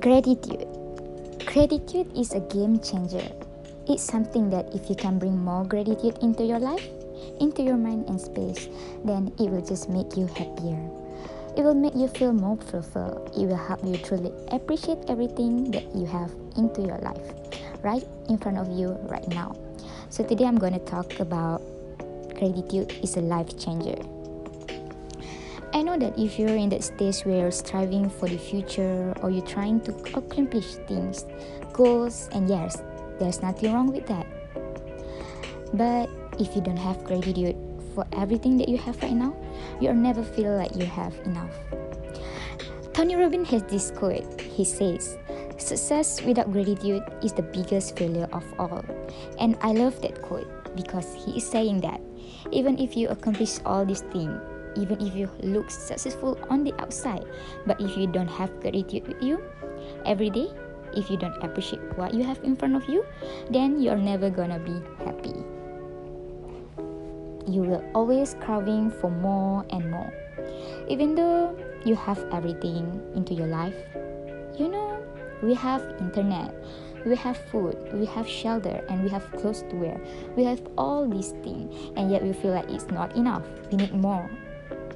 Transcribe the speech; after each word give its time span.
Gratitude. 0.00 0.66
Gratitude 1.44 2.08
is 2.16 2.32
a 2.32 2.40
game 2.40 2.80
changer. 2.80 3.28
It's 3.86 4.02
something 4.02 4.48
that 4.48 4.74
if 4.74 4.88
you 4.88 4.96
can 4.96 5.18
bring 5.18 5.36
more 5.36 5.64
gratitude 5.66 6.16
into 6.22 6.44
your 6.44 6.58
life, 6.58 6.88
into 7.40 7.62
your 7.62 7.76
mind 7.76 8.08
and 8.08 8.18
space, 8.18 8.70
then 9.04 9.30
it 9.38 9.50
will 9.50 9.60
just 9.60 9.90
make 9.90 10.16
you 10.16 10.26
happier. 10.28 10.80
It 11.58 11.62
will 11.62 11.74
make 11.74 11.94
you 11.94 12.08
feel 12.08 12.32
more 12.32 12.56
fulfilled. 12.56 13.36
It 13.36 13.44
will 13.44 13.60
help 13.60 13.84
you 13.84 13.98
truly 13.98 14.32
appreciate 14.48 14.98
everything 15.08 15.70
that 15.72 15.94
you 15.94 16.06
have 16.06 16.32
into 16.56 16.80
your 16.80 16.98
life, 16.98 17.20
right 17.82 18.04
in 18.30 18.38
front 18.38 18.56
of 18.56 18.72
you 18.72 18.96
right 19.12 19.28
now. 19.28 19.54
So 20.08 20.24
today 20.24 20.46
I'm 20.46 20.58
going 20.58 20.72
to 20.72 20.84
talk 20.86 21.20
about 21.20 21.60
gratitude 22.32 22.96
is 23.02 23.16
a 23.16 23.20
life 23.20 23.58
changer. 23.58 24.00
I 25.74 25.82
know 25.82 25.96
that 25.98 26.18
if 26.18 26.38
you're 26.38 26.54
in 26.54 26.68
that 26.68 26.84
stage 26.84 27.22
where 27.22 27.40
you're 27.40 27.50
striving 27.50 28.10
for 28.10 28.28
the 28.28 28.36
future 28.36 29.14
or 29.22 29.30
you're 29.30 29.46
trying 29.46 29.80
to 29.82 29.94
accomplish 30.12 30.74
things, 30.86 31.24
goals, 31.72 32.28
and 32.32 32.48
yes, 32.48 32.82
there's 33.18 33.40
nothing 33.40 33.72
wrong 33.72 33.90
with 33.90 34.06
that. 34.06 34.26
But 35.72 36.10
if 36.38 36.54
you 36.54 36.60
don't 36.60 36.76
have 36.76 37.02
gratitude 37.04 37.56
for 37.94 38.06
everything 38.12 38.58
that 38.58 38.68
you 38.68 38.76
have 38.78 39.02
right 39.02 39.14
now, 39.14 39.34
you'll 39.80 39.94
never 39.94 40.22
feel 40.22 40.54
like 40.54 40.76
you 40.76 40.84
have 40.84 41.18
enough. 41.24 41.56
Tony 42.92 43.16
Robbins 43.16 43.48
has 43.48 43.62
this 43.62 43.90
quote. 43.90 44.40
He 44.40 44.66
says, 44.66 45.16
Success 45.56 46.20
without 46.22 46.52
gratitude 46.52 47.02
is 47.22 47.32
the 47.32 47.42
biggest 47.42 47.96
failure 47.96 48.28
of 48.32 48.44
all. 48.58 48.84
And 49.38 49.56
I 49.62 49.72
love 49.72 50.02
that 50.02 50.20
quote 50.20 50.76
because 50.76 51.14
he 51.14 51.38
is 51.38 51.46
saying 51.46 51.80
that 51.80 52.00
even 52.50 52.78
if 52.78 52.94
you 52.94 53.08
accomplish 53.08 53.58
all 53.64 53.86
these 53.86 54.02
things, 54.12 54.38
even 54.76 55.00
if 55.00 55.14
you 55.14 55.30
look 55.42 55.70
successful 55.70 56.38
on 56.50 56.64
the 56.64 56.74
outside. 56.80 57.24
But 57.66 57.80
if 57.80 57.96
you 57.96 58.06
don't 58.06 58.28
have 58.28 58.60
gratitude 58.60 59.08
with 59.08 59.22
you 59.22 59.42
every 60.04 60.30
day 60.30 60.48
if 60.94 61.10
you 61.10 61.16
don't 61.16 61.36
appreciate 61.42 61.80
what 61.96 62.12
you 62.14 62.22
have 62.22 62.38
in 62.44 62.54
front 62.56 62.76
of 62.76 62.86
you 62.88 63.04
then 63.50 63.80
you're 63.80 63.96
never 63.96 64.30
gonna 64.30 64.58
be 64.58 64.76
happy. 65.04 65.34
You 67.50 67.62
will 67.62 67.84
always 67.94 68.36
craving 68.40 68.90
for 68.90 69.10
more 69.10 69.64
and 69.70 69.90
more. 69.90 70.12
Even 70.88 71.14
though 71.14 71.56
you 71.84 71.96
have 71.96 72.18
everything 72.32 73.00
into 73.14 73.34
your 73.34 73.48
life 73.48 73.74
you 74.58 74.68
know 74.68 75.02
we 75.42 75.54
have 75.54 75.82
internet 75.98 76.54
we 77.04 77.16
have 77.16 77.36
food 77.50 77.76
we 77.94 78.06
have 78.06 78.28
shelter 78.28 78.84
and 78.88 79.02
we 79.02 79.10
have 79.10 79.28
clothes 79.32 79.62
to 79.70 79.74
wear. 79.76 80.00
We 80.36 80.44
have 80.44 80.62
all 80.78 81.08
these 81.08 81.30
things 81.42 81.74
and 81.96 82.10
yet 82.10 82.22
we 82.22 82.32
feel 82.32 82.52
like 82.52 82.70
it's 82.70 82.86
not 82.86 83.16
enough. 83.16 83.42
We 83.70 83.78
need 83.78 83.94
more 83.94 84.30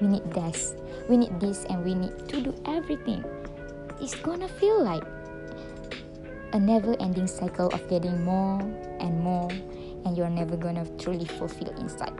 we 0.00 0.08
need 0.08 0.24
this 0.32 0.74
we 1.08 1.16
need 1.16 1.40
this 1.40 1.64
and 1.72 1.82
we 1.82 1.94
need 1.94 2.12
to 2.28 2.40
do 2.40 2.54
everything. 2.68 3.24
It's 3.98 4.14
gonna 4.14 4.48
feel 4.48 4.84
like 4.84 5.02
a 6.52 6.60
never 6.60 6.94
ending 7.00 7.26
cycle 7.26 7.68
of 7.72 7.80
getting 7.88 8.22
more 8.22 8.60
and 9.00 9.20
more 9.20 9.50
and 10.04 10.16
you're 10.16 10.30
never 10.30 10.56
gonna 10.56 10.84
truly 10.98 11.24
fulfill 11.24 11.72
inside. 11.80 12.12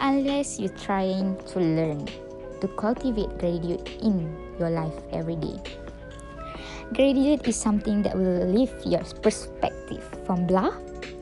Unless 0.00 0.60
you're 0.60 0.76
trying 0.76 1.36
to 1.52 1.58
learn 1.58 2.06
to 2.60 2.68
cultivate 2.76 3.32
gratitude 3.38 3.88
in 4.02 4.28
your 4.58 4.70
life 4.70 4.94
every 5.12 5.36
day. 5.36 5.56
Gratitude 6.92 7.48
is 7.48 7.56
something 7.56 8.02
that 8.02 8.16
will 8.16 8.44
lift 8.44 8.86
your 8.86 9.00
perspective 9.24 10.04
from 10.24 10.46
blah 10.46 10.72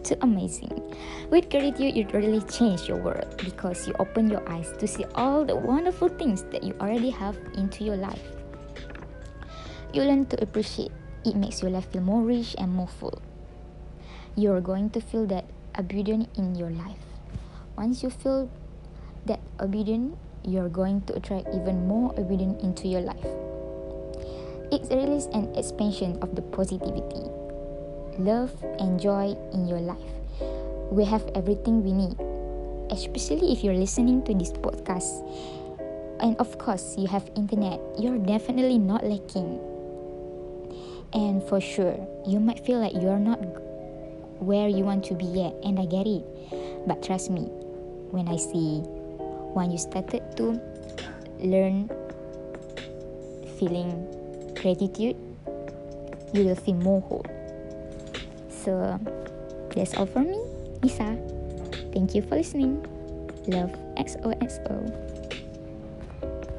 to 0.07 0.17
amazing. 0.23 0.71
With 1.31 1.51
gratitude, 1.51 1.97
you 1.97 2.07
really 2.15 2.41
change 2.47 2.89
your 2.89 2.99
world 2.99 3.27
because 3.43 3.87
you 3.87 3.95
open 3.99 4.31
your 4.31 4.47
eyes 4.49 4.73
to 4.79 4.87
see 4.87 5.05
all 5.15 5.45
the 5.45 5.57
wonderful 5.57 6.09
things 6.09 6.43
that 6.55 6.63
you 6.63 6.75
already 6.81 7.11
have 7.11 7.37
into 7.55 7.83
your 7.85 7.97
life. 7.97 8.23
You 9.93 10.03
learn 10.03 10.27
to 10.27 10.43
appreciate. 10.43 10.93
It 11.25 11.35
makes 11.35 11.61
your 11.61 11.71
life 11.71 11.91
feel 11.91 12.03
more 12.03 12.23
rich 12.23 12.55
and 12.59 12.71
more 12.71 12.87
full. 12.87 13.21
You're 14.37 14.61
going 14.61 14.91
to 14.91 15.01
feel 15.01 15.27
that 15.27 15.47
abundance 15.75 16.29
in 16.39 16.55
your 16.55 16.71
life. 16.71 17.03
Once 17.77 18.03
you 18.03 18.11
feel 18.11 18.49
that 19.27 19.41
abundance, 19.59 20.15
you're 20.45 20.69
going 20.69 21.03
to 21.11 21.17
attract 21.17 21.49
even 21.51 21.89
more 21.89 22.15
abundance 22.17 22.63
into 22.63 22.87
your 22.87 23.01
life. 23.03 23.27
It 24.71 24.87
releases 24.91 25.27
an 25.35 25.55
expansion 25.57 26.19
of 26.23 26.37
the 26.37 26.43
positivity 26.43 27.27
love, 28.19 28.53
and 28.79 29.01
joy 29.01 29.37
in 29.53 29.67
your 29.67 29.81
life. 29.81 30.13
We 30.91 31.05
have 31.05 31.25
everything 31.35 31.83
we 31.83 31.93
need, 31.93 32.17
especially 32.91 33.53
if 33.53 33.65
you're 33.65 33.75
listening 33.75 34.23
to 34.25 34.35
this 34.35 34.53
podcast. 34.53 35.25
And 36.21 36.37
of 36.39 36.59
course, 36.59 36.97
you 36.97 37.07
have 37.09 37.29
internet. 37.37 37.81
You're 37.99 38.19
definitely 38.19 38.79
not 38.79 39.05
lacking. 39.05 39.61
And 41.13 41.43
for 41.45 41.61
sure, 41.61 41.97
you 42.27 42.41
might 42.41 42.65
feel 42.65 42.81
like 42.81 42.95
you're 42.95 43.19
not 43.19 43.39
where 44.41 44.69
you 44.69 44.85
want 44.85 45.05
to 45.07 45.15
be 45.15 45.25
yet, 45.25 45.55
and 45.65 45.79
I 45.79 45.87
get 45.87 46.07
it. 46.07 46.25
But 46.87 47.03
trust 47.03 47.31
me, 47.31 47.49
when 48.11 48.29
I 48.29 48.37
see 48.37 48.83
when 49.57 49.71
you 49.71 49.79
started 49.79 50.21
to 50.37 50.61
learn 51.41 51.89
feeling 53.59 53.89
gratitude, 54.55 55.17
you 56.35 56.45
will 56.45 56.55
feel 56.55 56.75
more 56.75 57.01
hope. 57.01 57.27
So 58.67 58.99
that's 59.77 59.95
all 59.95 60.07
for 60.07 60.27
me, 60.27 60.43
Isa. 60.83 61.15
Thank 61.95 62.17
you 62.19 62.23
for 62.23 62.35
listening. 62.35 62.83
Love 63.47 63.71
XOXO. 63.95 64.91